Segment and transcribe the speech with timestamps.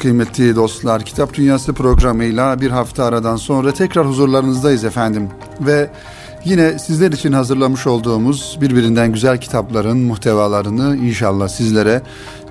[0.00, 1.02] kıymetli dostlar.
[1.02, 5.28] Kitap Dünyası programıyla bir hafta aradan sonra tekrar huzurlarınızdayız efendim.
[5.60, 5.90] Ve
[6.44, 12.02] yine sizler için hazırlamış olduğumuz birbirinden güzel kitapların muhtevalarını inşallah sizlere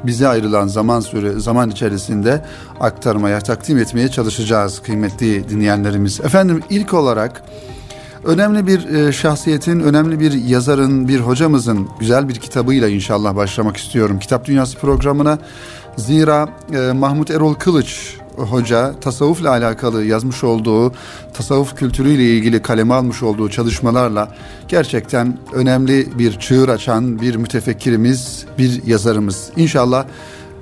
[0.04, 2.46] bize ayrılan zaman süre zaman içerisinde
[2.80, 6.20] aktarmaya, takdim etmeye çalışacağız kıymetli dinleyenlerimiz.
[6.20, 7.44] Efendim ilk olarak
[8.24, 14.20] önemli bir e, şahsiyetin, önemli bir yazarın, bir hocamızın güzel bir kitabıyla inşallah başlamak istiyorum.
[14.20, 15.40] Kitap Dünyası programına
[15.98, 20.94] Zira e, Mahmut Erol Kılıç hoca tasavvufla alakalı yazmış olduğu
[21.34, 24.36] tasavvuf kültürüyle ilgili kaleme almış olduğu çalışmalarla
[24.68, 29.50] gerçekten önemli bir çığır açan bir mütefekkirimiz, bir yazarımız.
[29.56, 30.06] İnşallah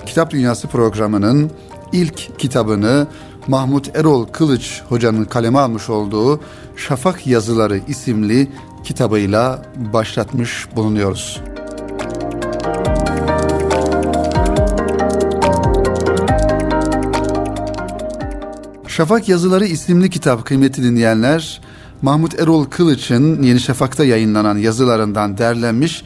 [0.06, 1.52] Kitap Dünyası programının
[1.94, 3.08] ilk kitabını
[3.48, 6.40] Mahmut Erol Kılıç hocanın kaleme almış olduğu
[6.76, 8.52] Şafak Yazıları isimli
[8.84, 9.62] kitabıyla
[9.94, 11.42] başlatmış bulunuyoruz.
[18.88, 21.62] Şafak Yazıları isimli kitap kıymetli dinleyenler
[22.02, 26.04] Mahmut Erol Kılıç'ın Yeni Şafak'ta yayınlanan yazılarından derlenmiş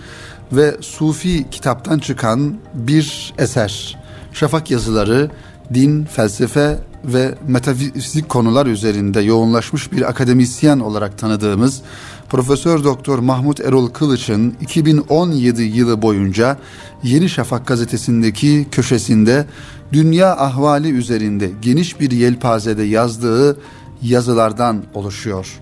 [0.52, 3.98] ve Sufi kitaptan çıkan bir eser.
[4.34, 5.32] Şafak yazıları
[5.74, 11.82] din, felsefe ve metafizik konular üzerinde yoğunlaşmış bir akademisyen olarak tanıdığımız
[12.30, 16.58] Profesör Doktor Mahmut Erol Kılıç'ın 2017 yılı boyunca
[17.04, 19.46] Yeni Şafak gazetesindeki köşesinde
[19.94, 23.58] dünya ahvali üzerinde geniş bir yelpazede yazdığı
[24.02, 25.60] yazılardan oluşuyor.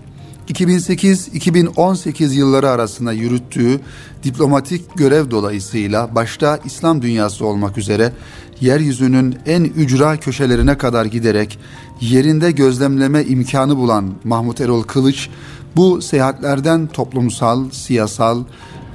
[0.50, 3.80] 2008-2018 yılları arasında yürüttüğü
[4.22, 8.12] diplomatik görev dolayısıyla başta İslam dünyası olmak üzere
[8.60, 11.58] yeryüzünün en ücra köşelerine kadar giderek
[12.00, 15.28] yerinde gözlemleme imkanı bulan Mahmut Erol Kılıç
[15.76, 18.44] bu seyahatlerden toplumsal, siyasal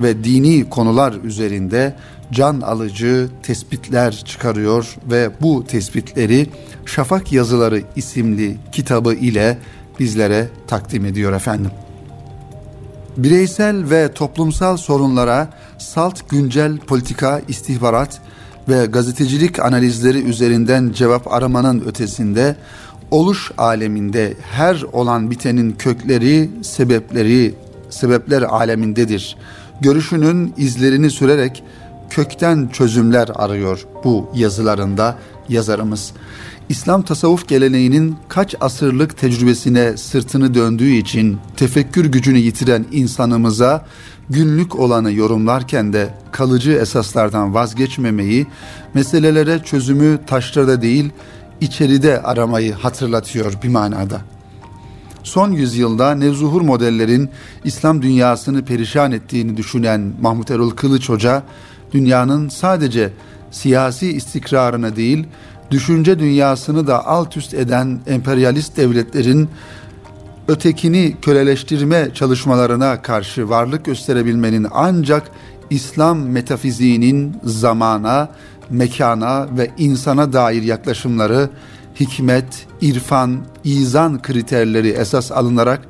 [0.01, 1.95] ve dini konular üzerinde
[2.31, 6.47] can alıcı tespitler çıkarıyor ve bu tespitleri
[6.85, 9.57] Şafak Yazıları isimli kitabı ile
[9.99, 11.71] bizlere takdim ediyor efendim.
[13.17, 18.21] Bireysel ve toplumsal sorunlara salt güncel politika, istihbarat
[18.69, 22.55] ve gazetecilik analizleri üzerinden cevap aramanın ötesinde
[23.11, 27.55] oluş aleminde her olan bitenin kökleri, sebepleri,
[27.89, 29.37] sebepler alemindedir.
[29.81, 31.63] Görüşünün izlerini sürerek
[32.09, 35.17] kökten çözümler arıyor bu yazılarında
[35.49, 36.13] yazarımız.
[36.69, 43.85] İslam tasavvuf geleneğinin kaç asırlık tecrübesine sırtını döndüğü için tefekkür gücünü yitiren insanımıza
[44.29, 48.47] günlük olanı yorumlarken de kalıcı esaslardan vazgeçmemeyi,
[48.93, 51.09] meselelere çözümü taşlarda değil
[51.61, 54.21] içeride aramayı hatırlatıyor bir manada.
[55.23, 57.29] Son yüzyılda nevzuhur modellerin
[57.63, 61.43] İslam dünyasını perişan ettiğini düşünen Mahmut Erol Kılıç Hoca,
[61.93, 63.13] dünyanın sadece
[63.51, 65.27] siyasi istikrarına değil,
[65.71, 69.49] düşünce dünyasını da alt üst eden emperyalist devletlerin
[70.47, 75.31] ötekini köleleştirme çalışmalarına karşı varlık gösterebilmenin ancak
[75.69, 78.29] İslam metafiziğinin zamana,
[78.69, 81.49] mekana ve insana dair yaklaşımları
[81.99, 85.81] hikmet, irfan, izan kriterleri esas alınarak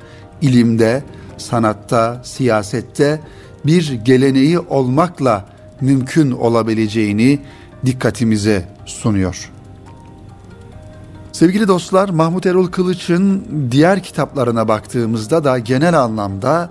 [0.42, 1.04] ilimde,
[1.38, 3.20] sanatta, siyasette
[3.66, 5.46] bir geleneği olmakla
[5.82, 7.40] mümkün olabileceğini
[7.86, 9.55] dikkatimize sunuyor.
[11.36, 16.70] Sevgili dostlar, Mahmut Erol Kılıç'ın diğer kitaplarına baktığımızda da genel anlamda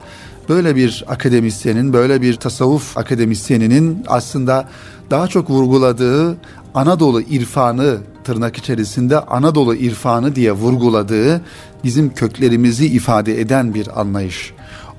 [0.49, 4.69] böyle bir akademisyenin, böyle bir tasavvuf akademisyeninin aslında
[5.11, 6.37] daha çok vurguladığı
[6.75, 11.41] Anadolu irfanı tırnak içerisinde Anadolu irfanı diye vurguladığı
[11.85, 14.53] bizim köklerimizi ifade eden bir anlayış.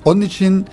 [0.05, 0.65] Onun için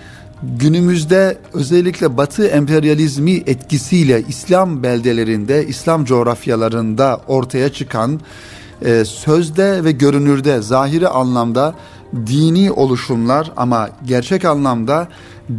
[0.43, 8.19] günümüzde özellikle Batı emperyalizmi etkisiyle İslam beldelerinde, İslam coğrafyalarında ortaya çıkan
[8.83, 11.75] e, sözde ve görünürde, zahiri anlamda
[12.27, 15.07] dini oluşumlar ama gerçek anlamda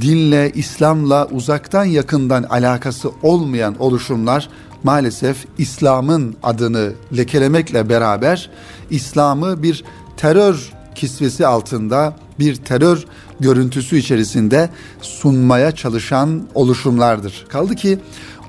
[0.00, 4.48] dinle, İslam'la uzaktan yakından alakası olmayan oluşumlar
[4.82, 8.50] maalesef İslam'ın adını lekelemekle beraber
[8.90, 9.84] İslam'ı bir
[10.16, 13.04] terör kisvesi altında bir terör
[13.40, 14.70] görüntüsü içerisinde
[15.00, 17.46] sunmaya çalışan oluşumlardır.
[17.48, 17.98] Kaldı ki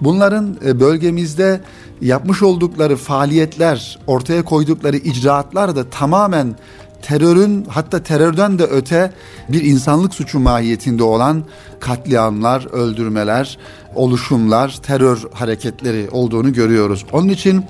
[0.01, 1.61] bunların e, bölgemizde
[2.01, 6.55] yapmış oldukları faaliyetler, ortaya koydukları icraatlar da tamamen
[7.01, 9.11] terörün hatta terörden de öte
[9.49, 11.43] bir insanlık suçu mahiyetinde olan
[11.79, 13.57] katliamlar, öldürmeler,
[13.95, 17.05] oluşumlar, terör hareketleri olduğunu görüyoruz.
[17.11, 17.65] Onun için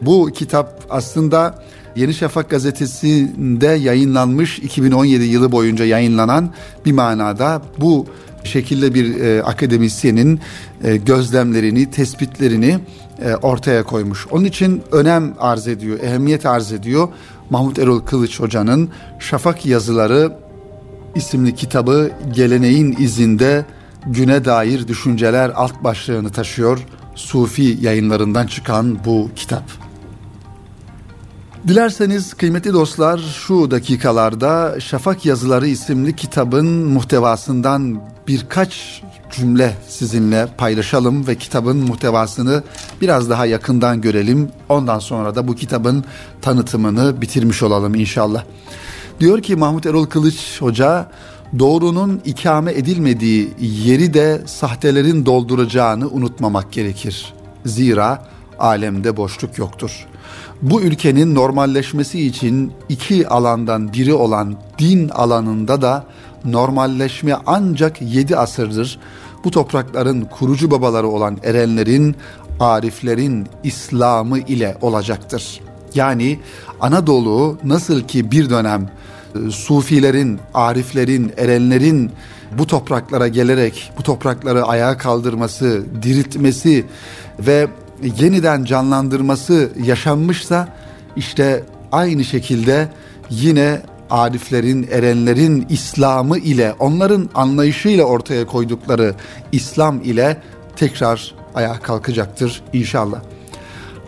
[0.00, 1.62] bu kitap aslında
[1.96, 6.50] Yeni Şafak gazetesinde yayınlanmış 2017 yılı boyunca yayınlanan
[6.86, 8.06] bir manada bu
[8.44, 10.40] şekilde bir e, akademisyenin
[10.84, 12.78] e, gözlemlerini, tespitlerini
[13.24, 14.26] e, ortaya koymuş.
[14.30, 17.08] Onun için önem arz ediyor, ehemmiyet arz ediyor.
[17.50, 20.32] Mahmut Erol Kılıç Hoca'nın Şafak Yazıları
[21.14, 23.64] isimli kitabı geleneğin izinde
[24.06, 26.78] güne dair düşünceler alt başlığını taşıyor.
[27.14, 29.91] Sufi yayınlarından çıkan bu kitap.
[31.68, 41.34] Dilerseniz kıymetli dostlar şu dakikalarda Şafak Yazıları isimli kitabın muhtevasından birkaç cümle sizinle paylaşalım ve
[41.34, 42.62] kitabın muhtevasını
[43.00, 44.50] biraz daha yakından görelim.
[44.68, 46.04] Ondan sonra da bu kitabın
[46.40, 48.44] tanıtımını bitirmiş olalım inşallah.
[49.20, 51.10] Diyor ki Mahmut Erol Kılıç Hoca,
[51.58, 57.34] doğrunun ikame edilmediği yeri de sahtelerin dolduracağını unutmamak gerekir.
[57.66, 58.24] Zira
[58.58, 60.06] alemde boşluk yoktur.
[60.62, 66.04] Bu ülkenin normalleşmesi için iki alandan biri olan din alanında da
[66.44, 68.98] normalleşme ancak yedi asırdır
[69.44, 72.16] bu toprakların kurucu babaları olan erenlerin,
[72.60, 75.60] ariflerin İslam'ı ile olacaktır.
[75.94, 76.38] Yani
[76.80, 78.90] Anadolu nasıl ki bir dönem
[79.34, 82.10] e, sufilerin, ariflerin, erenlerin
[82.58, 86.86] bu topraklara gelerek bu toprakları ayağa kaldırması, diriltmesi
[87.38, 87.68] ve
[88.18, 90.68] yeniden canlandırması yaşanmışsa
[91.16, 92.88] işte aynı şekilde
[93.30, 99.14] yine ariflerin, erenlerin İslam'ı ile onların anlayışıyla ortaya koydukları
[99.52, 100.42] İslam ile
[100.76, 103.20] tekrar ayağa kalkacaktır inşallah.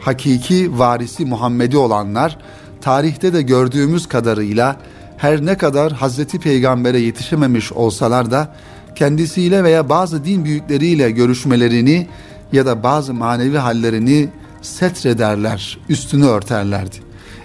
[0.01, 2.39] Hakiki varisi Muhammedi olanlar
[2.81, 4.77] tarihte de gördüğümüz kadarıyla
[5.17, 8.55] her ne kadar Hazreti Peygamber'e yetişememiş olsalar da
[8.95, 12.07] kendisiyle veya bazı din büyükleriyle görüşmelerini
[12.53, 14.29] ya da bazı manevi hallerini
[14.63, 16.97] setrederler, üstünü örterlerdi.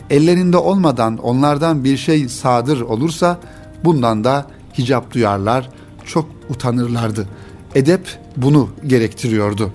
[0.10, 3.40] Ellerinde olmadan onlardan bir şey sadır olursa
[3.84, 4.46] bundan da
[4.78, 5.70] hicap duyarlar,
[6.06, 7.28] çok utanırlardı.
[7.76, 9.72] Edep bunu gerektiriyordu.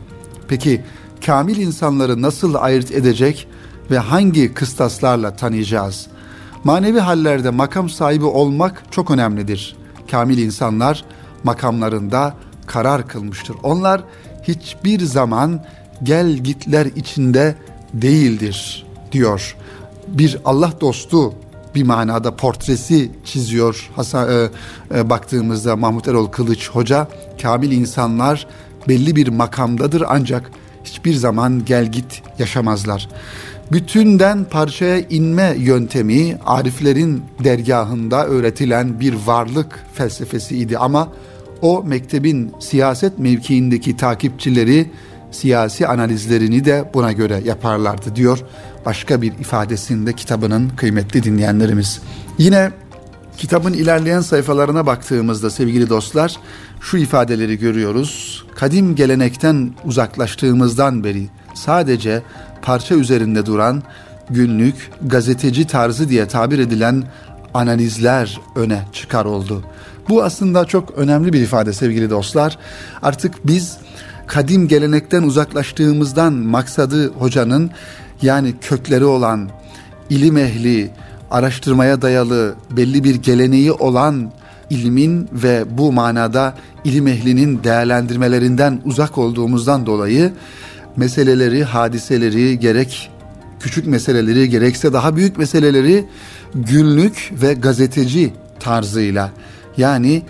[0.48, 0.84] Peki
[1.26, 3.48] kamil insanları nasıl ayırt edecek
[3.90, 6.06] ve hangi kıstaslarla tanıyacağız?
[6.64, 9.76] Manevi hallerde makam sahibi olmak çok önemlidir.
[10.10, 11.04] Kamil insanlar
[11.44, 12.34] makamlarında
[12.66, 13.56] karar kılmıştır.
[13.62, 14.02] Onlar
[14.48, 15.60] hiçbir zaman
[16.02, 17.54] gel gitler içinde
[17.92, 19.56] değildir diyor.
[20.08, 21.34] Bir Allah dostu
[21.74, 23.90] bir manada portresi çiziyor.
[23.96, 24.48] Hasan, e,
[24.94, 27.08] e, baktığımızda Mahmut Erol Kılıç Hoca
[27.42, 28.46] kamil insanlar
[28.88, 30.50] belli bir makamdadır ancak
[30.84, 33.08] hiçbir zaman gel git yaşamazlar.
[33.72, 41.08] Bütünden parçaya inme yöntemi Ariflerin dergahında öğretilen bir varlık felsefesiydi ama
[41.64, 44.90] o mektebin siyaset mevkiindeki takipçileri
[45.30, 48.38] siyasi analizlerini de buna göre yaparlardı diyor
[48.86, 52.00] başka bir ifadesinde kitabının kıymetli dinleyenlerimiz.
[52.38, 52.70] Yine
[53.36, 56.36] kitabın ilerleyen sayfalarına baktığımızda sevgili dostlar
[56.80, 58.44] şu ifadeleri görüyoruz.
[58.54, 62.22] Kadim gelenekten uzaklaştığımızdan beri sadece
[62.62, 63.82] parça üzerinde duran
[64.30, 67.04] günlük gazeteci tarzı diye tabir edilen
[67.54, 69.64] analizler öne çıkar oldu.
[70.08, 72.58] Bu aslında çok önemli bir ifade sevgili dostlar.
[73.02, 73.76] Artık biz
[74.26, 77.70] kadim gelenekten uzaklaştığımızdan maksadı hocanın
[78.22, 79.50] yani kökleri olan
[80.10, 80.90] ilim ehli,
[81.30, 84.32] araştırmaya dayalı belli bir geleneği olan
[84.70, 86.54] ilmin ve bu manada
[86.84, 90.32] ilim ehlinin değerlendirmelerinden uzak olduğumuzdan dolayı
[90.96, 93.10] meseleleri, hadiseleri gerek
[93.60, 96.04] küçük meseleleri gerekse daha büyük meseleleri
[96.54, 99.30] günlük ve gazeteci tarzıyla
[99.76, 100.22] yani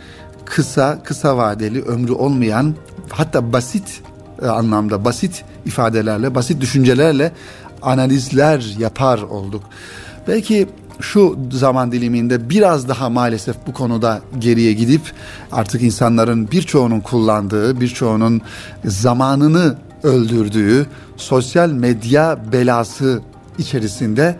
[0.45, 2.75] kısa, kısa vadeli, ömrü olmayan
[3.09, 4.03] hatta basit
[4.43, 7.33] e, anlamda basit ifadelerle, basit düşüncelerle
[7.83, 9.63] analizler yapar olduk.
[10.29, 10.69] Belki
[11.01, 15.03] şu zaman diliminde biraz daha maalesef bu konuda geriye gidip
[15.53, 18.41] artık insanların birçoğunun kullandığı, birçoğunun
[18.85, 20.87] zamanını öldürdüğü
[21.17, 23.23] sosyal medya belası
[23.59, 24.37] içerisinde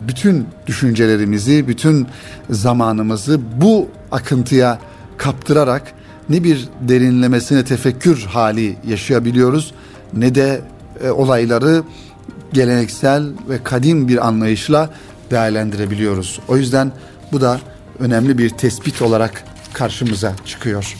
[0.00, 2.06] bütün düşüncelerimizi, bütün
[2.50, 4.78] zamanımızı bu akıntıya
[5.16, 5.82] kaptırarak
[6.28, 9.74] ne bir derinlemesine tefekkür hali yaşayabiliyoruz
[10.14, 10.60] ne de
[11.04, 11.82] e, olayları
[12.52, 14.90] geleneksel ve kadim bir anlayışla
[15.30, 16.40] değerlendirebiliyoruz.
[16.48, 16.92] O yüzden
[17.32, 17.60] bu da
[17.98, 20.96] önemli bir tespit olarak karşımıza çıkıyor.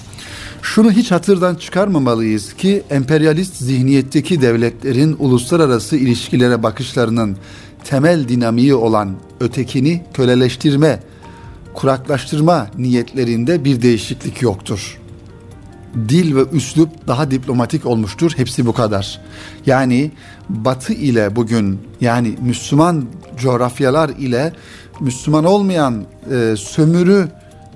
[0.63, 7.37] Şunu hiç hatırdan çıkarmamalıyız ki emperyalist zihniyetteki devletlerin uluslararası ilişkilere bakışlarının
[7.85, 11.01] temel dinamiği olan ötekini köleleştirme,
[11.75, 14.99] kuraklaştırma niyetlerinde bir değişiklik yoktur.
[16.09, 18.33] Dil ve üslup daha diplomatik olmuştur.
[18.37, 19.21] Hepsi bu kadar.
[19.67, 20.11] Yani
[20.49, 23.05] Batı ile bugün yani Müslüman
[23.37, 24.53] coğrafyalar ile
[25.01, 27.29] Müslüman olmayan e, sömürü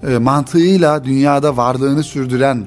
[0.08, 2.66] e, mantığıyla dünyada varlığını sürdüren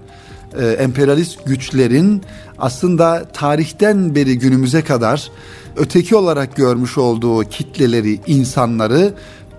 [0.59, 2.21] e, emperyalist güçlerin
[2.59, 5.31] aslında tarihten beri günümüze kadar
[5.75, 9.13] öteki olarak görmüş olduğu kitleleri, insanları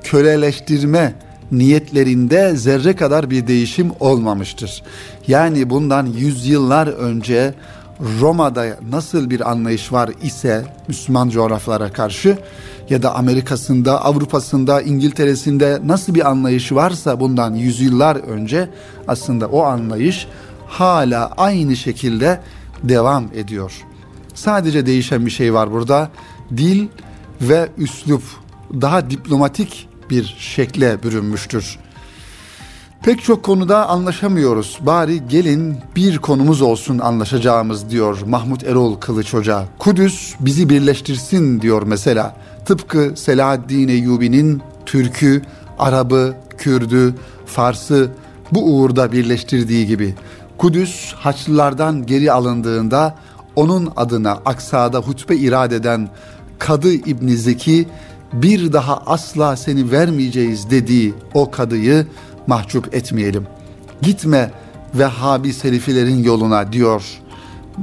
[0.05, 1.15] köleleştirme
[1.53, 4.83] niyetlerinde zerre kadar bir değişim olmamıştır.
[5.29, 7.55] Yani bundan yüzyıllar önce
[8.21, 12.39] Roma'da nasıl bir anlayış var ise Müslüman coğrafyalara karşı
[12.91, 18.69] ya da Amerika'sında, Avrupa'sında, İngiltere'sinde nasıl bir anlayış varsa bundan yüzyıllar önce
[19.09, 20.29] aslında o anlayış
[20.67, 22.41] hala aynı şekilde
[22.89, 23.73] devam ediyor.
[24.35, 26.11] Sadece değişen bir şey var burada.
[26.57, 26.89] Dil
[27.41, 28.23] ve üslup
[28.73, 31.79] daha diplomatik bir şekle bürünmüştür.
[33.03, 34.79] Pek çok konuda anlaşamıyoruz.
[34.81, 39.65] Bari gelin bir konumuz olsun anlaşacağımız diyor Mahmut Erol Kılıç Hoca.
[39.79, 42.37] Kudüs bizi birleştirsin diyor mesela.
[42.65, 45.43] Tıpkı Selahaddin Eyyubi'nin Türk'ü,
[45.79, 47.15] Arap'ı, Kürd'ü,
[47.47, 48.11] Fars'ı
[48.53, 50.15] bu uğurda birleştirdiği gibi.
[50.59, 53.15] Kudüs Haçlılardan geri alındığında
[53.57, 56.09] onun adına Aksa'da hutbe irade eden
[56.59, 57.89] Kadı İbni Zeki
[58.33, 62.07] bir daha asla seni vermeyeceğiz dediği o kadıyı
[62.47, 63.47] mahcup etmeyelim.
[64.03, 64.51] Gitme
[64.95, 67.05] Vehhabi Selifilerin yoluna diyor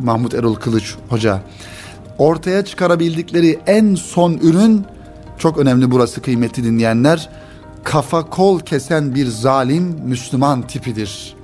[0.04, 1.42] Mahmut Erol Kılıç Hoca.
[2.18, 4.86] Ortaya çıkarabildikleri en son ürün
[5.38, 7.30] çok önemli burası kıymetli dinleyenler.
[7.84, 11.36] Kafa kol kesen bir zalim Müslüman tipidir.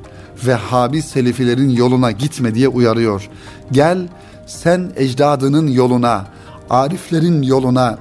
[0.45, 3.29] Vehhabi Selifilerin yoluna gitme diye uyarıyor.
[3.71, 4.07] Gel
[4.45, 6.25] sen ecdadının yoluna,
[6.69, 7.97] ariflerin yoluna,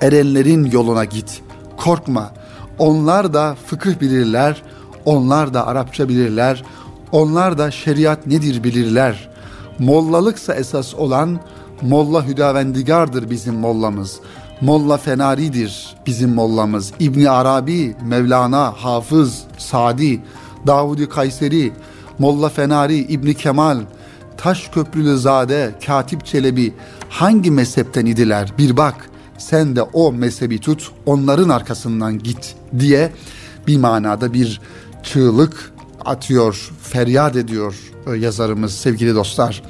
[0.00, 1.42] erenlerin yoluna git.
[1.76, 2.32] Korkma.
[2.78, 4.62] Onlar da fıkıh bilirler,
[5.04, 6.64] onlar da Arapça bilirler,
[7.12, 9.28] onlar da şeriat nedir bilirler.
[9.78, 11.40] Mollalıksa esas olan
[11.82, 14.20] Molla Hüdavendigar'dır bizim mollamız.
[14.60, 16.92] Molla Fenari'dir bizim mollamız.
[17.00, 20.20] İbni Arabi, Mevlana, Hafız, Sadi,
[20.66, 21.72] Davudi Kayseri,
[22.18, 23.80] Molla Fenari, İbni Kemal,
[24.36, 26.74] Taş Köprülü Zade, Katip Çelebi
[27.08, 33.12] hangi mezhepten idiler bir bak sen de o mezhebi tut onların arkasından git diye
[33.66, 34.60] bir manada bir
[35.02, 35.72] çığlık
[36.04, 37.74] atıyor, feryat ediyor
[38.18, 39.62] yazarımız sevgili dostlar.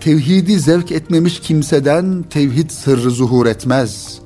[0.00, 4.18] Tevhidi zevk etmemiş kimseden tevhid sırrı zuhur etmez.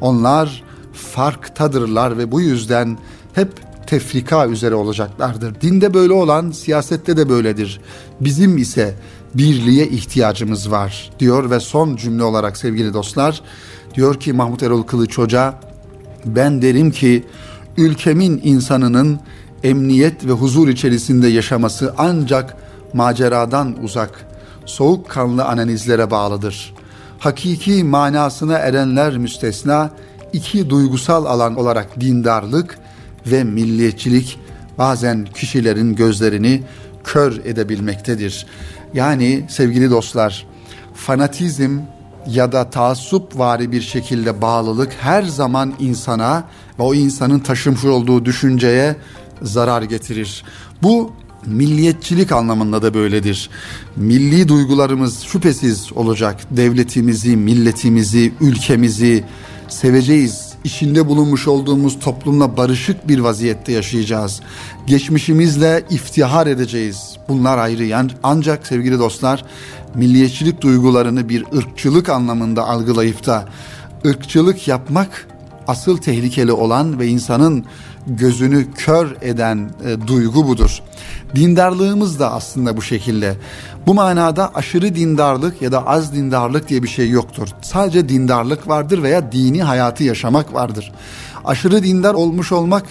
[0.00, 2.98] Onlar farktadırlar ve bu yüzden
[3.34, 3.48] hep
[3.86, 5.60] tefrika üzere olacaklardır.
[5.60, 7.80] Dinde böyle olan siyasette de böyledir.
[8.20, 8.94] Bizim ise
[9.34, 13.42] birliğe ihtiyacımız var diyor ve son cümle olarak sevgili dostlar
[13.94, 15.54] diyor ki Mahmut Erol Kılıç Hoca
[16.24, 17.24] ben derim ki
[17.76, 19.20] ülkemin insanının
[19.62, 22.56] emniyet ve huzur içerisinde yaşaması ancak
[22.92, 24.26] maceradan uzak,
[24.66, 26.74] soğukkanlı analizlere bağlıdır.
[27.18, 29.90] Hakiki manasına erenler müstesna
[30.32, 32.78] iki duygusal alan olarak dindarlık
[33.26, 34.38] ve milliyetçilik
[34.78, 36.62] bazen kişilerin gözlerini
[37.04, 38.46] kör edebilmektedir.
[38.94, 40.46] Yani sevgili dostlar,
[40.94, 41.78] fanatizm
[42.26, 46.44] ya da taassup vari bir şekilde bağlılık her zaman insana
[46.78, 48.96] ve o insanın taşımış olduğu düşünceye
[49.42, 50.44] zarar getirir.
[50.82, 51.12] Bu
[51.46, 53.50] milliyetçilik anlamında da böyledir.
[53.96, 56.40] Milli duygularımız şüphesiz olacak.
[56.50, 59.24] Devletimizi, milletimizi, ülkemizi
[59.68, 64.40] seveceğiz içinde bulunmuş olduğumuz toplumla barışık bir vaziyette yaşayacağız.
[64.86, 67.16] Geçmişimizle iftihar edeceğiz.
[67.28, 67.84] Bunlar ayrı.
[67.84, 69.44] Yani ancak sevgili dostlar
[69.94, 73.48] milliyetçilik duygularını bir ırkçılık anlamında algılayıp da
[74.06, 75.28] ırkçılık yapmak
[75.66, 77.64] asıl tehlikeli olan ve insanın
[78.06, 80.82] gözünü kör eden e, duygu budur.
[81.34, 83.36] Dindarlığımız da aslında bu şekilde.
[83.86, 87.48] Bu manada aşırı dindarlık ya da az dindarlık diye bir şey yoktur.
[87.62, 90.92] Sadece dindarlık vardır veya dini hayatı yaşamak vardır.
[91.44, 92.84] Aşırı dindar olmuş olmak,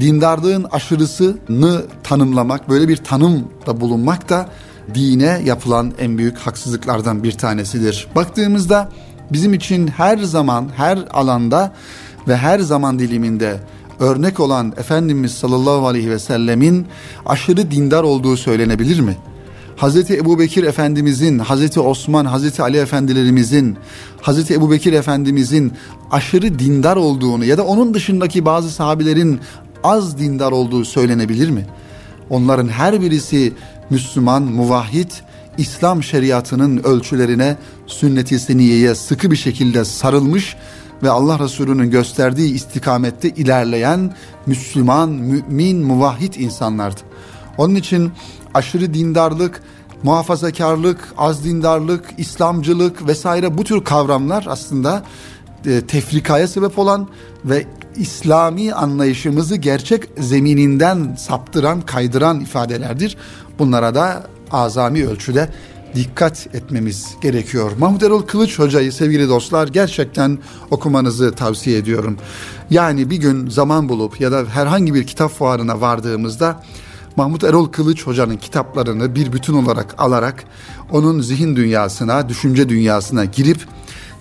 [0.00, 4.48] dindarlığın aşırısını tanımlamak, böyle bir tanımda bulunmak da
[4.94, 8.08] dine yapılan en büyük haksızlıklardan bir tanesidir.
[8.14, 8.88] Baktığımızda
[9.32, 11.72] bizim için her zaman, her alanda
[12.28, 13.60] ve her zaman diliminde
[14.00, 16.86] örnek olan Efendimiz sallallahu aleyhi ve sellemin
[17.26, 19.16] aşırı dindar olduğu söylenebilir mi?
[19.76, 23.76] Hazreti Ebu Bekir Efendimizin, Hazreti Osman, Hazreti Ali Efendilerimizin,
[24.20, 25.72] Hazreti Ebu Bekir Efendimizin
[26.10, 29.40] aşırı dindar olduğunu ya da onun dışındaki bazı sahabilerin
[29.84, 31.66] az dindar olduğu söylenebilir mi?
[32.30, 33.52] Onların her birisi
[33.90, 35.10] Müslüman, muvahhid,
[35.58, 40.56] İslam şeriatının ölçülerine, sünnet-i seniyeye sıkı bir şekilde sarılmış
[41.02, 44.14] ve Allah Resulü'nün gösterdiği istikamette ilerleyen
[44.46, 47.00] Müslüman, mümin, muvahhid insanlardı.
[47.58, 48.12] Onun için
[48.54, 49.62] aşırı dindarlık,
[50.02, 55.02] muhafazakarlık, az dindarlık, İslamcılık vesaire bu tür kavramlar aslında
[55.66, 57.08] e, tefrikaya sebep olan
[57.44, 57.66] ve
[57.96, 63.16] İslami anlayışımızı gerçek zemininden saptıran, kaydıran ifadelerdir.
[63.58, 65.48] Bunlara da azami ölçüde
[65.94, 67.72] dikkat etmemiz gerekiyor.
[67.78, 70.38] Mahmut Erol Kılıç Hoca'yı sevgili dostlar gerçekten
[70.70, 72.16] okumanızı tavsiye ediyorum.
[72.70, 76.62] Yani bir gün zaman bulup ya da herhangi bir kitap fuarına vardığımızda
[77.16, 80.44] Mahmut Erol Kılıç Hoca'nın kitaplarını bir bütün olarak alarak
[80.90, 83.66] onun zihin dünyasına, düşünce dünyasına girip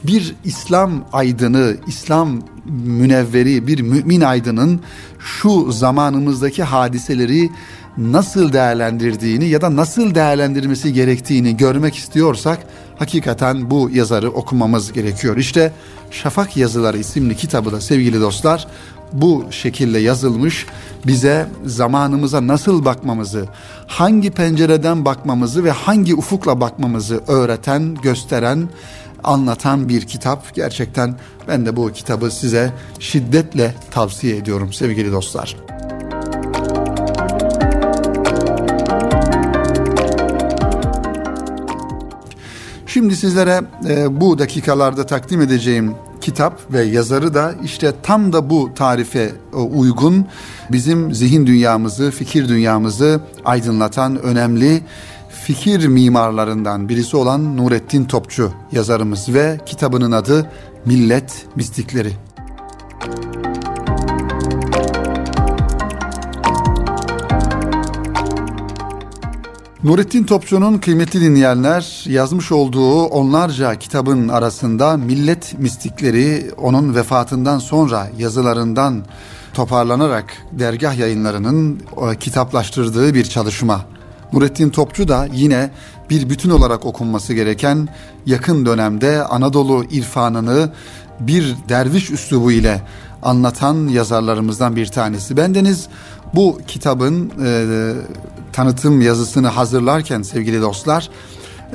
[0.04, 2.42] bir İslam aydını, İslam
[2.86, 4.80] münevveri, bir mümin aydının
[5.20, 7.50] şu zamanımızdaki hadiseleri
[8.00, 12.60] nasıl değerlendirdiğini ya da nasıl değerlendirmesi gerektiğini görmek istiyorsak
[12.98, 15.38] hakikaten bu yazarı okumamız gerekiyor.
[15.38, 15.74] İşte
[16.12, 18.68] Şafak Yazıları isimli kitabı da sevgili dostlar
[19.13, 20.65] bu şekilde yazılmış
[21.08, 23.46] bize zamanımıza nasıl bakmamızı,
[23.88, 28.70] hangi pencereden bakmamızı ve hangi ufukla bakmamızı öğreten, gösteren,
[29.24, 30.56] anlatan bir kitap.
[30.56, 31.15] Gerçekten
[31.48, 35.56] ben de bu kitabı size şiddetle tavsiye ediyorum sevgili dostlar.
[43.00, 48.70] Şimdi sizlere e, bu dakikalarda takdim edeceğim kitap ve yazarı da işte tam da bu
[48.75, 50.25] tarife e, uygun
[50.72, 54.82] bizim zihin dünyamızı, fikir dünyamızı aydınlatan önemli
[55.29, 60.51] fikir mimarlarından birisi olan Nurettin Topçu yazarımız ve kitabının adı
[60.86, 62.12] Millet Mistikleri.
[69.83, 79.05] Nurettin Topçu'nun kıymetli dinleyenler yazmış olduğu onlarca kitabın arasında Millet Mistikleri onun vefatından sonra yazılarından
[79.53, 81.79] toparlanarak dergah yayınlarının
[82.12, 83.86] e, kitaplaştırdığı bir çalışma.
[84.33, 85.71] Nurettin Topçu da yine
[86.09, 87.88] bir bütün olarak okunması gereken
[88.25, 90.71] yakın dönemde Anadolu irfanını
[91.19, 92.81] bir derviş üslubu ile
[93.24, 95.38] anlatan yazarlarımızdan bir tanesi.
[95.38, 95.88] Bendeniz
[96.36, 97.93] bu kitabın e,
[98.53, 101.09] tanıtım yazısını hazırlarken sevgili dostlar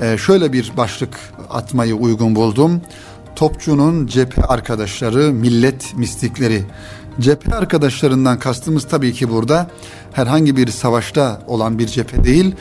[0.03, 2.81] e, şöyle bir başlık atmayı uygun buldum.
[3.37, 6.65] Topçu'nun cephe arkadaşları, millet mistikleri.
[7.21, 9.71] Cephe arkadaşlarından kastımız tabii ki burada
[10.13, 12.55] herhangi bir savaşta olan bir cephe değil.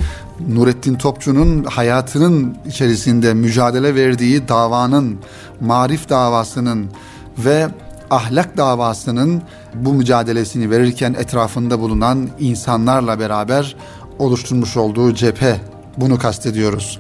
[0.50, 5.18] Nurettin Topçu'nun hayatının içerisinde mücadele verdiği davanın,
[5.62, 6.90] marif davasının
[7.38, 7.68] ve
[8.14, 9.42] ahlak davasının
[9.76, 13.76] bu mücadelesini verirken etrafında bulunan insanlarla beraber
[14.20, 15.62] oluşturmuş olduğu cephe
[15.98, 17.00] bunu kastediyoruz.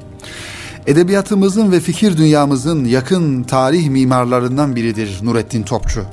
[0.87, 6.03] Edebiyatımızın ve fikir dünyamızın yakın tarih mimarlarından biridir Nurettin Topçu.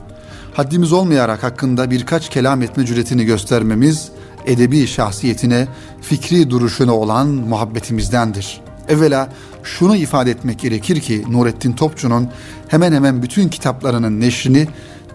[0.54, 4.08] Haddimiz olmayarak hakkında birkaç kelam etme cüretini göstermemiz
[4.46, 5.68] edebi şahsiyetine,
[6.02, 8.60] fikri duruşuna olan muhabbetimizdendir.
[8.90, 9.28] Evvela
[9.62, 12.28] şunu ifade etmek gerekir ki Nurettin Topçu'nun
[12.68, 14.66] hemen hemen bütün kitaplarının neşrini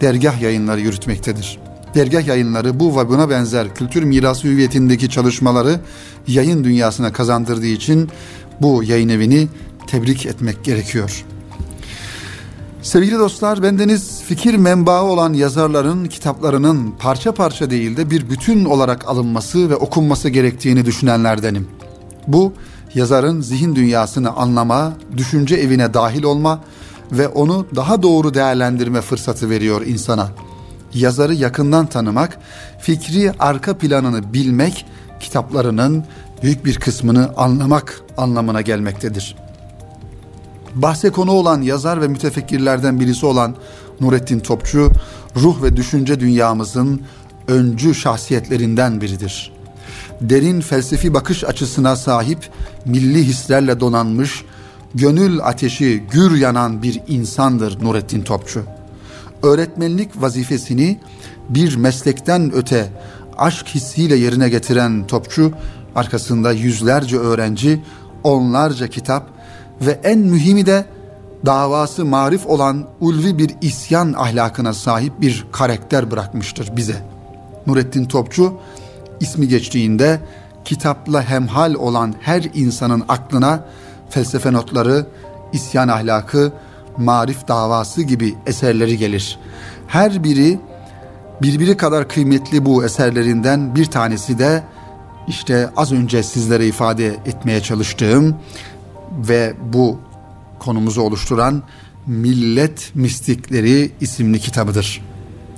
[0.02, 1.60] dergah yayınları yürütmektedir.
[1.96, 5.80] Dergah yayınları bu ve buna benzer kültür mirası hüviyetindeki çalışmaları
[6.28, 8.10] yayın dünyasına kazandırdığı için
[8.62, 9.48] bu yayın evini
[9.88, 11.26] tebrik etmek gerekiyor.
[12.82, 19.08] Sevgili dostlar, bendeniz fikir menbaı olan yazarların kitaplarının parça parça değil de bir bütün olarak
[19.08, 21.68] alınması ve okunması gerektiğini düşünenlerdenim.
[22.28, 22.54] Bu,
[22.96, 26.64] yazarın zihin dünyasını anlama, düşünce evine dahil olma
[27.12, 30.30] ve onu daha doğru değerlendirme fırsatı veriyor insana.
[30.94, 32.38] Yazarı yakından tanımak,
[32.80, 34.86] fikri arka planını bilmek,
[35.20, 36.04] kitaplarının
[36.44, 39.36] büyük bir kısmını anlamak anlamına gelmektedir.
[40.76, 43.56] Bahse konu olan yazar ve mütefekkirlerden birisi olan
[44.02, 44.92] Nurettin Topçu,
[45.36, 47.02] ruh ve düşünce dünyamızın
[47.48, 49.55] öncü şahsiyetlerinden biridir.
[50.22, 52.50] Derin felsefi bakış açısına sahip,
[52.86, 54.46] milli hislerle donanmış,
[54.96, 58.64] gönül ateşi gür yanan bir insandır Nurettin Topçu.
[59.44, 61.00] Öğretmenlik vazifesini
[61.50, 62.90] bir meslekten öte
[63.38, 65.52] aşk hissiyle yerine getiren Topçu,
[65.96, 67.82] arkasında yüzlerce öğrenci,
[68.24, 69.30] onlarca kitap
[69.82, 70.86] ve en mühimi de
[71.46, 77.06] davası marif olan ulvi bir isyan ahlakına sahip bir karakter bırakmıştır bize.
[77.68, 78.54] Nurettin Topçu
[79.20, 80.20] ismi geçtiğinde
[80.66, 83.66] kitapla hemhal olan her insanın aklına
[84.10, 85.06] felsefe notları,
[85.54, 86.54] isyan ahlakı,
[86.98, 89.40] marif davası gibi eserleri gelir.
[89.88, 90.60] Her biri
[91.42, 94.64] birbiri kadar kıymetli bu eserlerinden bir tanesi de
[95.28, 98.36] işte az önce sizlere ifade etmeye çalıştığım
[99.12, 100.00] ve bu
[100.60, 101.64] konumuzu oluşturan
[102.08, 105.02] Millet Mistikleri isimli kitabıdır.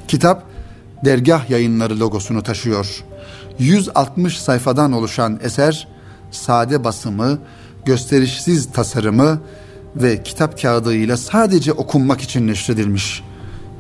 [0.08, 0.44] Kitap
[1.06, 3.04] dergah yayınları logosunu taşıyor.
[3.60, 5.88] 160 sayfadan oluşan eser
[6.32, 7.40] sade basımı,
[7.86, 9.42] gösterişsiz tasarımı
[9.96, 13.24] ve kitap kağıdıyla sadece okunmak için neşredilmiş.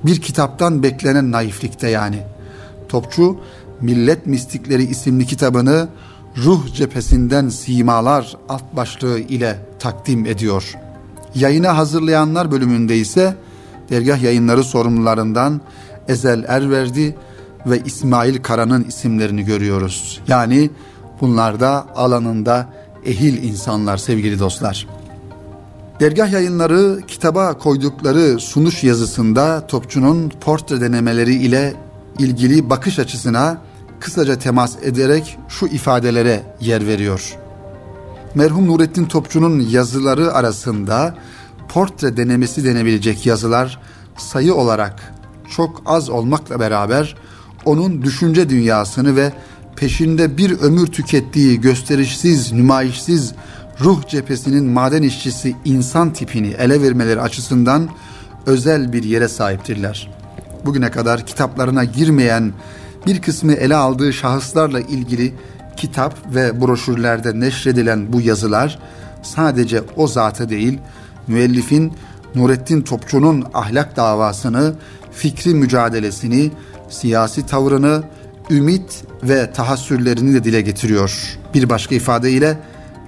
[0.03, 2.19] Bir kitaptan beklenen naiflikte yani.
[2.89, 3.37] Topçu
[3.81, 5.87] Millet Mistikleri isimli kitabını
[6.37, 10.75] Ruh Cephesinden Simalar alt başlığı ile takdim ediyor.
[11.35, 13.35] Yayına hazırlayanlar bölümünde ise
[13.89, 15.61] dergah yayınları sorumlularından
[16.07, 17.15] Ezel Erverdi
[17.69, 20.21] ve İsmail Kara'nın isimlerini görüyoruz.
[20.27, 20.69] Yani
[21.21, 22.69] bunlar da alanında
[23.05, 24.87] ehil insanlar sevgili dostlar.
[25.99, 31.73] Dergah yayınları kitaba koydukları sunuş yazısında Topçu'nun portre denemeleri ile
[32.19, 33.61] ilgili bakış açısına
[33.99, 37.37] kısaca temas ederek şu ifadelere yer veriyor.
[38.35, 41.15] Merhum Nurettin Topçu'nun yazıları arasında
[41.69, 43.79] portre denemesi denebilecek yazılar
[44.17, 45.13] sayı olarak
[45.55, 47.15] çok az olmakla beraber
[47.67, 49.33] onun düşünce dünyasını ve
[49.75, 53.33] peşinde bir ömür tükettiği gösterişsiz, nümayişsiz
[53.81, 57.89] ruh cephesinin maden işçisi insan tipini ele vermeleri açısından
[58.45, 60.11] özel bir yere sahiptirler.
[60.65, 62.53] Bugüne kadar kitaplarına girmeyen
[63.07, 65.33] bir kısmı ele aldığı şahıslarla ilgili
[65.77, 68.79] kitap ve broşürlerde neşredilen bu yazılar
[69.23, 70.79] sadece o zatı değil,
[71.27, 71.93] müellifin
[72.35, 74.73] Nurettin Topçu'nun ahlak davasını,
[75.11, 76.51] fikri mücadelesini,
[76.89, 78.03] siyasi tavrını,
[78.49, 81.37] ümit ve tahassürlerini de dile getiriyor.
[81.53, 82.57] Bir başka ifadeyle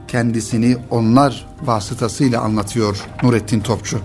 [0.08, 4.00] kendisini onlar vasıtasıyla anlatıyor Nurettin Topçu.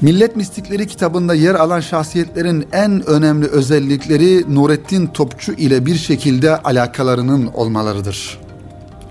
[0.00, 7.46] Millet Mistikleri kitabında yer alan şahsiyetlerin en önemli özellikleri Nurettin Topçu ile bir şekilde alakalarının
[7.46, 8.38] olmalarıdır.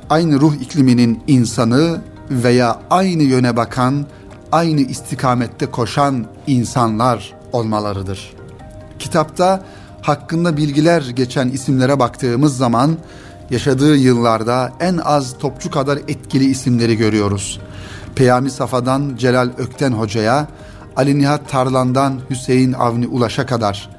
[0.09, 4.05] Aynı ruh ikliminin insanı veya aynı yöne bakan,
[4.51, 8.33] aynı istikamette koşan insanlar olmalarıdır.
[9.03, 9.63] Kitapta
[10.01, 12.97] hakkında bilgiler geçen isimlere baktığımız zaman
[13.49, 17.59] yaşadığı yıllarda en az topçu kadar etkili isimleri görüyoruz.
[18.15, 20.47] Peyami Safa'dan Celal Ökten Hoca'ya,
[20.95, 23.89] Ali Nihat Tarlan'dan Hüseyin Avni Ulaş'a kadar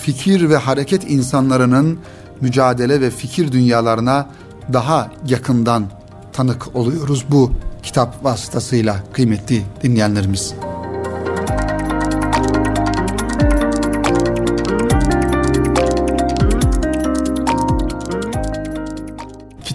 [0.00, 1.98] fikir ve hareket insanlarının
[2.40, 4.26] mücadele ve fikir dünyalarına
[4.72, 5.86] daha yakından
[6.32, 10.54] tanık oluyoruz bu kitap vasıtasıyla kıymetli dinleyenlerimiz.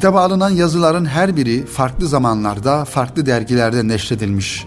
[0.03, 4.65] Kitaba alınan yazıların her biri farklı zamanlarda, farklı dergilerde neşredilmiş.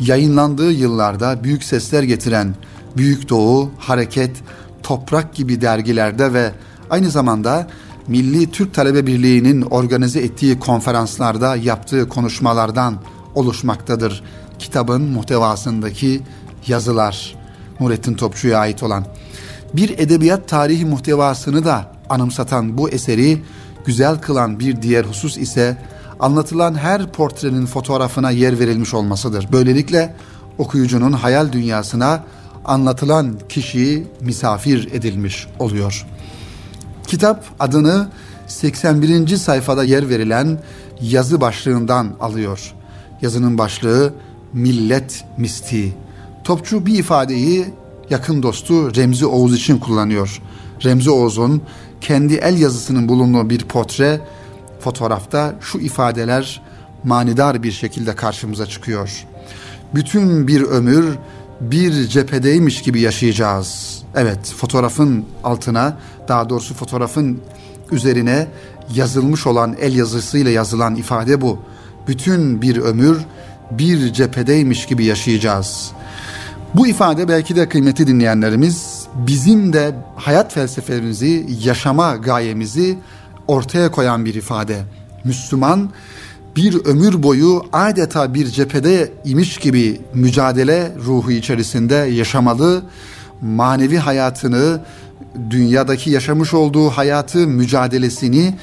[0.00, 2.54] Yayınlandığı yıllarda büyük sesler getiren
[2.96, 4.36] Büyük Doğu, Hareket,
[4.82, 6.52] Toprak gibi dergilerde ve
[6.90, 7.66] aynı zamanda
[8.08, 13.02] Milli Türk Talebe Birliği'nin organize ettiği konferanslarda yaptığı konuşmalardan
[13.34, 14.22] oluşmaktadır.
[14.58, 16.20] Kitabın muhtevasındaki
[16.66, 17.36] yazılar
[17.80, 19.04] Nurettin Topçu'ya ait olan.
[19.74, 23.42] Bir edebiyat tarihi muhtevasını da anımsatan bu eseri
[23.88, 25.76] güzel kılan bir diğer husus ise
[26.20, 29.48] anlatılan her portrenin fotoğrafına yer verilmiş olmasıdır.
[29.52, 30.14] Böylelikle
[30.58, 32.24] okuyucunun hayal dünyasına
[32.64, 36.06] anlatılan kişiyi misafir edilmiş oluyor.
[37.06, 38.08] Kitap adını
[38.46, 39.36] 81.
[39.36, 40.58] sayfada yer verilen
[41.00, 42.74] yazı başlığından alıyor.
[43.22, 44.12] Yazının başlığı
[44.52, 45.94] Millet Mistiği.
[46.44, 47.66] Topçu bir ifadeyi
[48.10, 50.42] yakın dostu Remzi Oğuz için kullanıyor.
[50.84, 51.62] Remzi Oğuz'un
[52.00, 54.20] kendi el yazısının bulunduğu bir portre
[54.80, 56.62] fotoğrafta şu ifadeler
[57.04, 59.26] manidar bir şekilde karşımıza çıkıyor.
[59.94, 61.18] Bütün bir ömür
[61.60, 64.02] bir cephedeymiş gibi yaşayacağız.
[64.14, 65.96] Evet, fotoğrafın altına,
[66.28, 67.40] daha doğrusu fotoğrafın
[67.92, 68.46] üzerine
[68.94, 71.58] yazılmış olan el yazısıyla yazılan ifade bu.
[72.08, 73.18] Bütün bir ömür
[73.70, 75.90] bir cephedeymiş gibi yaşayacağız.
[76.74, 82.98] Bu ifade belki de kıymeti dinleyenlerimiz bizim de hayat felsefemizi, yaşama gayemizi
[83.48, 84.82] ortaya koyan bir ifade.
[85.24, 85.90] Müslüman
[86.56, 92.82] bir ömür boyu adeta bir cephede imiş gibi mücadele ruhu içerisinde yaşamalı,
[93.40, 94.80] manevi hayatını,
[95.50, 98.54] dünyadaki yaşamış olduğu hayatı, mücadelesini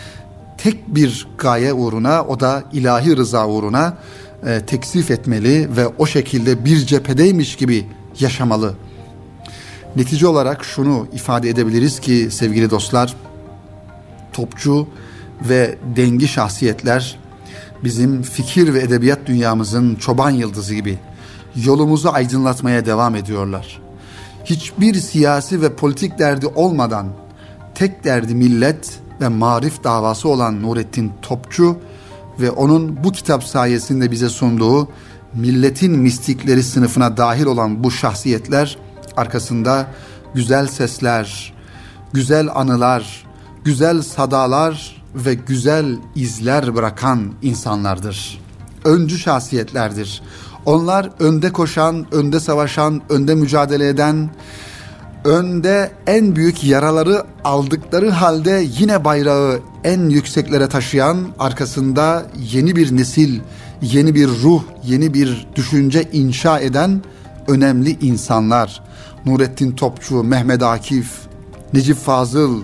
[0.58, 3.98] tek bir gaye uğruna, o da ilahi rıza uğruna
[4.46, 7.86] e, teksif etmeli ve o şekilde bir cephedeymiş gibi
[8.20, 8.74] yaşamalı.
[9.96, 13.16] Netice olarak şunu ifade edebiliriz ki sevgili dostlar,
[14.34, 14.88] topçu
[15.50, 17.20] ve dengi şahsiyetler
[17.84, 21.00] bizim fikir ve edebiyat dünyamızın çoban yıldızı gibi
[21.56, 23.82] yolumuzu aydınlatmaya devam ediyorlar.
[24.46, 27.08] Hiçbir siyasi ve politik derdi olmadan
[27.76, 31.78] tek derdi millet ve marif davası olan Nurettin Topçu
[32.40, 34.88] ve onun bu kitap sayesinde bize sunduğu
[35.34, 38.78] milletin mistikleri sınıfına dahil olan bu şahsiyetler
[39.18, 39.88] arkasında
[40.34, 41.54] güzel sesler,
[42.14, 43.26] güzel anılar,
[43.64, 48.42] güzel sadalar ve güzel izler bırakan insanlardır.
[48.86, 50.22] Öncü şahsiyetlerdir.
[50.66, 54.30] Onlar önde koşan, önde savaşan, önde mücadele eden,
[55.26, 63.40] önde en büyük yaraları aldıkları halde yine bayrağı en yükseklere taşıyan, arkasında yeni bir nesil,
[63.82, 67.02] yeni bir ruh, yeni bir düşünce inşa eden
[67.48, 68.84] önemli insanlar.
[69.26, 71.12] Nurettin Topçu, Mehmet Akif,
[71.74, 72.62] Necip Fazıl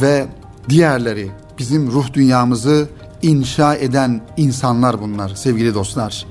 [0.00, 0.26] ve
[0.68, 2.88] diğerleri bizim ruh dünyamızı
[3.22, 6.26] inşa eden insanlar bunlar sevgili dostlar.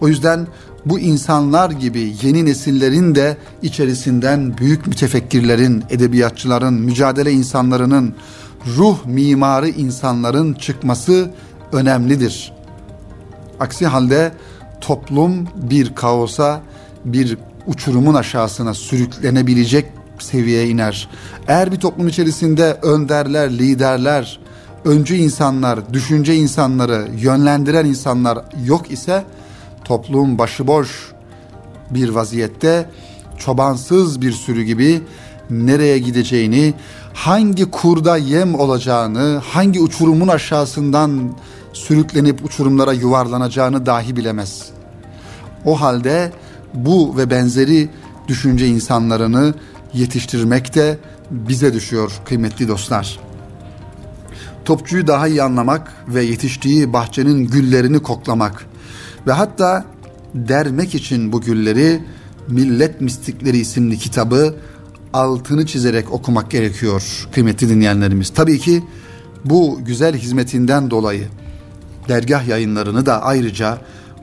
[0.00, 0.46] O yüzden
[0.86, 8.14] bu insanlar gibi yeni nesillerin de içerisinden büyük mütefekkirlerin, edebiyatçıların, mücadele insanlarının,
[8.76, 11.30] ruh mimarı insanların çıkması
[11.72, 12.52] önemlidir.
[13.60, 14.32] Aksi halde
[14.80, 16.60] toplum bir kaosa,
[17.04, 19.86] bir uçurumun aşağısına sürüklenebilecek
[20.18, 21.08] seviyeye iner.
[21.48, 24.40] Eğer bir toplum içerisinde önderler, liderler,
[24.84, 29.24] öncü insanlar, düşünce insanları, yönlendiren insanlar yok ise
[29.84, 31.12] toplum başıboş
[31.90, 32.90] bir vaziyette
[33.38, 35.02] çobansız bir sürü gibi
[35.50, 36.74] nereye gideceğini,
[37.14, 41.34] hangi kurda yem olacağını, hangi uçurumun aşağısından
[41.72, 44.66] sürüklenip uçurumlara yuvarlanacağını dahi bilemez.
[45.64, 46.32] O halde
[46.74, 47.88] bu ve benzeri
[48.28, 49.54] düşünce insanlarını
[49.94, 50.98] yetiştirmek de
[51.30, 53.20] bize düşüyor kıymetli dostlar.
[54.64, 58.66] Topçuyu daha iyi anlamak ve yetiştiği bahçenin güllerini koklamak
[59.26, 59.84] ve hatta
[60.34, 62.02] dermek için bu gülleri
[62.48, 64.54] Millet Mistikleri isimli kitabı
[65.12, 68.30] altını çizerek okumak gerekiyor kıymetli dinleyenlerimiz.
[68.30, 68.84] Tabii ki
[69.44, 71.28] bu güzel hizmetinden dolayı
[72.08, 73.78] dergah yayınlarını da ayrıca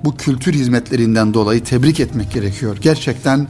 [0.06, 2.78] bu kültür hizmetlerinden dolayı tebrik etmek gerekiyor.
[2.82, 3.48] Gerçekten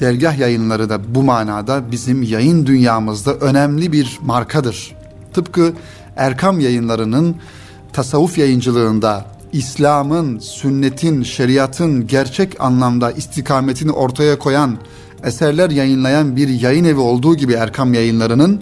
[0.00, 4.96] dergah yayınları da bu manada bizim yayın dünyamızda önemli bir markadır.
[5.34, 5.72] Tıpkı
[6.16, 7.36] Erkam yayınlarının
[7.92, 14.78] tasavvuf yayıncılığında İslam'ın, sünnetin, şeriatın gerçek anlamda istikametini ortaya koyan
[15.24, 18.60] eserler yayınlayan bir yayın evi olduğu gibi Erkam yayınlarının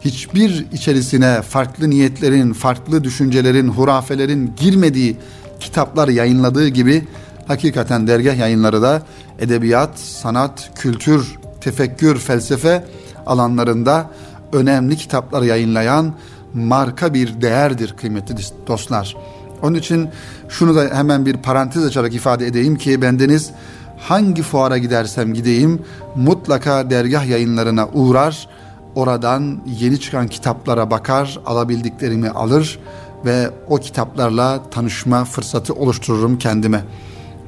[0.00, 5.16] hiçbir içerisine farklı niyetlerin, farklı düşüncelerin, hurafelerin girmediği
[5.62, 7.04] kitaplar yayınladığı gibi
[7.46, 9.02] hakikaten dergah yayınları da
[9.38, 12.84] edebiyat, sanat, kültür, tefekkür, felsefe
[13.26, 14.10] alanlarında
[14.52, 16.14] önemli kitaplar yayınlayan
[16.54, 18.34] marka bir değerdir kıymetli
[18.66, 19.16] dostlar.
[19.62, 20.08] Onun için
[20.48, 23.50] şunu da hemen bir parantez açarak ifade edeyim ki bendeniz
[23.98, 25.82] hangi fuara gidersem gideyim
[26.16, 28.48] mutlaka dergah yayınlarına uğrar.
[28.94, 32.78] Oradan yeni çıkan kitaplara bakar, alabildiklerimi alır
[33.24, 36.84] ve o kitaplarla tanışma fırsatı oluştururum kendime.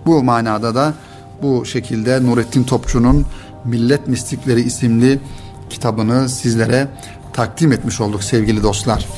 [0.07, 0.95] Bu manada da
[1.43, 3.27] bu şekilde Nurettin Topçu'nun
[3.65, 5.21] Millet Mistikleri isimli
[5.71, 6.89] kitabını sizlere
[7.33, 9.09] takdim etmiş olduk sevgili dostlar.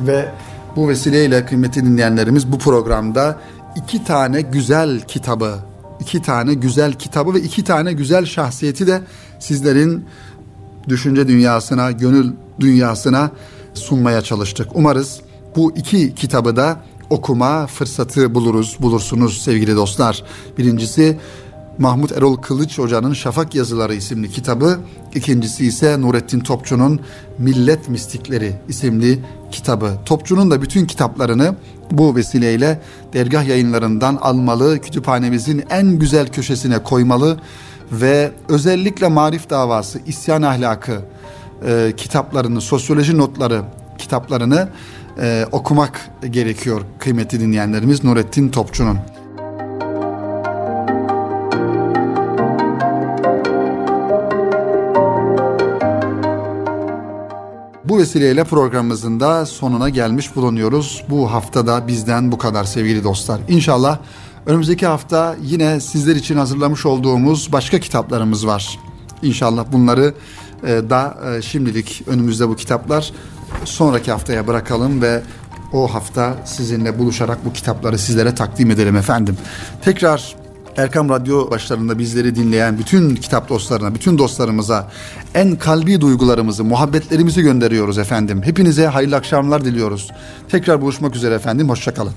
[0.00, 0.28] Ve
[0.76, 3.38] bu vesileyle kıymetli dinleyenlerimiz bu programda
[3.76, 5.58] iki tane güzel kitabı,
[6.00, 9.00] iki tane güzel kitabı ve iki tane güzel şahsiyeti de
[9.38, 10.04] sizlerin
[10.88, 13.30] düşünce dünyasına, gönül dünyasına
[13.74, 14.68] sunmaya çalıştık.
[14.74, 15.20] Umarız
[15.56, 20.24] bu iki kitabı da okuma fırsatı buluruz, bulursunuz sevgili dostlar.
[20.58, 21.18] Birincisi
[21.78, 24.78] Mahmut Erol Kılıç Hoca'nın Şafak Yazıları isimli kitabı,
[25.14, 27.00] ikincisi ise Nurettin Topçu'nun
[27.38, 29.92] Millet Mistikleri isimli kitabı.
[30.06, 31.54] Topçu'nun da bütün kitaplarını
[31.90, 32.80] bu vesileyle
[33.12, 37.40] dergah yayınlarından almalı, kütüphanemizin en güzel köşesine koymalı
[37.92, 41.00] ve özellikle Marif Davası, İsyan Ahlakı
[41.66, 43.62] e, kitaplarını, sosyoloji notları
[43.98, 44.68] kitaplarını
[45.20, 48.98] e, okumak gerekiyor kıymetli dinleyenlerimiz Nurettin Topçu'nun.
[57.84, 61.04] Bu vesileyle programımızın da sonuna gelmiş bulunuyoruz.
[61.10, 63.40] Bu haftada bizden bu kadar sevgili dostlar.
[63.48, 63.98] İnşallah
[64.46, 68.78] önümüzdeki hafta yine sizler için hazırlamış olduğumuz başka kitaplarımız var.
[69.22, 70.14] İnşallah bunları
[70.62, 73.12] e, da e, şimdilik önümüzde bu kitaplar
[73.64, 75.22] sonraki haftaya bırakalım ve
[75.72, 79.36] o hafta sizinle buluşarak bu kitapları sizlere takdim edelim efendim.
[79.82, 80.34] Tekrar
[80.76, 84.90] Erkam Radyo başlarında bizleri dinleyen bütün kitap dostlarına, bütün dostlarımıza
[85.34, 88.42] en kalbi duygularımızı, muhabbetlerimizi gönderiyoruz efendim.
[88.44, 90.10] Hepinize hayırlı akşamlar diliyoruz.
[90.48, 92.12] Tekrar buluşmak üzere efendim, hoşçakalın.